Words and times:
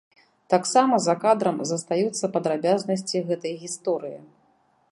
Таксама 0.53 0.95
за 1.07 1.13
кадрам 1.23 1.59
застаюцца 1.71 2.29
падрабязнасці 2.37 3.21
гэтай 3.29 3.53
гісторыі. 3.65 4.19